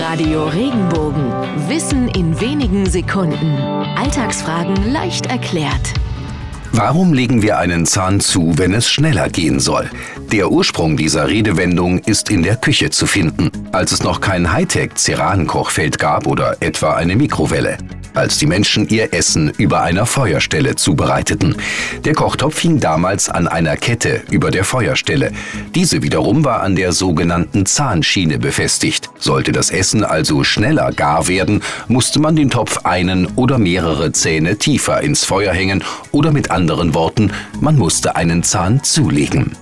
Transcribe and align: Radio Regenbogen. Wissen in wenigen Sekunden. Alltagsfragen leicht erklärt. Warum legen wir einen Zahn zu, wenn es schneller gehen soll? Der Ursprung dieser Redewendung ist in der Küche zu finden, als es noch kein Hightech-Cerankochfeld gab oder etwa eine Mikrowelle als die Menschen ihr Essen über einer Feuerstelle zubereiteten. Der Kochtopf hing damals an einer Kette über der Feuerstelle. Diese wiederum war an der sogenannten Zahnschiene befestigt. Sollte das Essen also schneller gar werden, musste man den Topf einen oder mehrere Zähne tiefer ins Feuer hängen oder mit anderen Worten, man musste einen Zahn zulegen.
Radio 0.00 0.44
Regenbogen. 0.46 1.32
Wissen 1.68 2.08
in 2.08 2.40
wenigen 2.40 2.84
Sekunden. 2.86 3.56
Alltagsfragen 3.96 4.92
leicht 4.92 5.26
erklärt. 5.26 5.94
Warum 6.72 7.12
legen 7.12 7.42
wir 7.42 7.58
einen 7.58 7.86
Zahn 7.86 8.18
zu, 8.18 8.58
wenn 8.58 8.74
es 8.74 8.88
schneller 8.88 9.28
gehen 9.28 9.60
soll? 9.60 9.88
Der 10.32 10.50
Ursprung 10.50 10.96
dieser 10.96 11.28
Redewendung 11.28 11.98
ist 11.98 12.30
in 12.30 12.42
der 12.42 12.56
Küche 12.56 12.90
zu 12.90 13.06
finden, 13.06 13.50
als 13.70 13.92
es 13.92 14.02
noch 14.02 14.20
kein 14.20 14.52
Hightech-Cerankochfeld 14.52 15.98
gab 15.98 16.26
oder 16.26 16.56
etwa 16.60 16.94
eine 16.94 17.14
Mikrowelle 17.14 17.78
als 18.14 18.38
die 18.38 18.46
Menschen 18.46 18.88
ihr 18.88 19.12
Essen 19.12 19.52
über 19.58 19.82
einer 19.82 20.06
Feuerstelle 20.06 20.76
zubereiteten. 20.76 21.56
Der 22.04 22.14
Kochtopf 22.14 22.58
hing 22.60 22.80
damals 22.80 23.28
an 23.28 23.48
einer 23.48 23.76
Kette 23.76 24.22
über 24.30 24.50
der 24.50 24.64
Feuerstelle. 24.64 25.32
Diese 25.74 26.02
wiederum 26.02 26.44
war 26.44 26.62
an 26.62 26.76
der 26.76 26.92
sogenannten 26.92 27.66
Zahnschiene 27.66 28.38
befestigt. 28.38 29.10
Sollte 29.18 29.52
das 29.52 29.70
Essen 29.70 30.04
also 30.04 30.44
schneller 30.44 30.92
gar 30.92 31.28
werden, 31.28 31.62
musste 31.88 32.20
man 32.20 32.36
den 32.36 32.50
Topf 32.50 32.84
einen 32.84 33.26
oder 33.36 33.58
mehrere 33.58 34.12
Zähne 34.12 34.56
tiefer 34.58 35.00
ins 35.00 35.24
Feuer 35.24 35.52
hängen 35.52 35.82
oder 36.12 36.32
mit 36.32 36.50
anderen 36.50 36.94
Worten, 36.94 37.32
man 37.60 37.76
musste 37.76 38.16
einen 38.16 38.42
Zahn 38.42 38.82
zulegen. 38.82 39.56